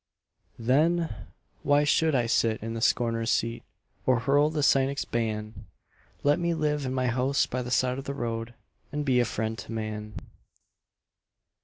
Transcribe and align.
Then 0.57 1.27
why 1.61 1.83
should 1.83 2.15
I 2.15 2.25
sit 2.25 2.63
in 2.63 2.73
the 2.73 2.81
scorner's 2.81 3.29
seat, 3.29 3.61
Or 4.07 4.21
hurl 4.21 4.49
the 4.49 4.63
cynic's 4.63 5.05
ban? 5.05 5.67
Let 6.23 6.39
me 6.39 6.55
live 6.55 6.87
in 6.87 6.93
my 6.95 7.05
house 7.05 7.45
by 7.45 7.61
the 7.61 7.69
side 7.69 7.99
of 7.99 8.05
the 8.05 8.15
road 8.15 8.55
And 8.91 9.05
be 9.05 9.19
a 9.19 9.25
friend 9.25 9.55
to 9.59 9.71
man. 9.71 10.15